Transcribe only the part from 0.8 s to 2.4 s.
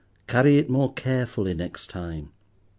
carefully next time.